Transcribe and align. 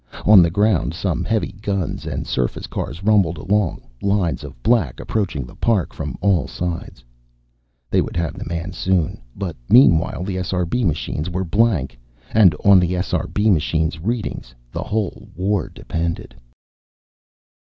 On 0.25 0.41
the 0.41 0.49
ground 0.49 0.95
some 0.95 1.23
heavy 1.23 1.51
guns 1.61 2.07
and 2.07 2.25
surface 2.25 2.65
cars 2.65 3.03
rumbled 3.03 3.37
along, 3.37 3.81
lines 4.01 4.43
of 4.43 4.57
black 4.63 4.99
approaching 4.99 5.45
the 5.45 5.53
park 5.53 5.93
from 5.93 6.17
all 6.21 6.47
sides. 6.47 7.03
They 7.91 8.01
would 8.01 8.17
have 8.17 8.33
the 8.33 8.45
man 8.49 8.71
soon. 8.71 9.21
But 9.35 9.55
meanwhile, 9.69 10.23
the 10.23 10.37
SRB 10.37 10.85
machines 10.87 11.29
were 11.29 11.43
blank. 11.45 11.99
And 12.33 12.55
on 12.65 12.79
the 12.79 12.93
SRB 12.93 13.53
machines' 13.53 13.99
readings 13.99 14.55
the 14.71 14.81
whole 14.81 15.27
war 15.35 15.69
depended. 15.69 16.33